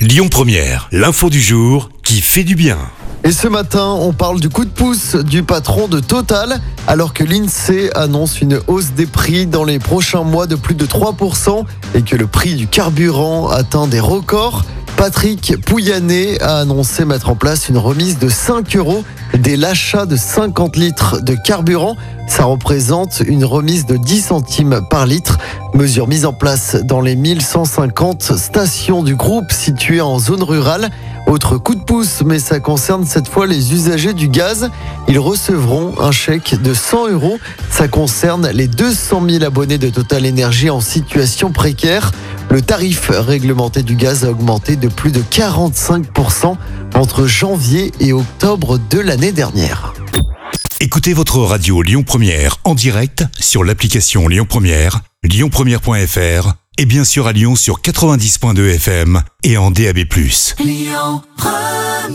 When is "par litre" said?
24.90-25.38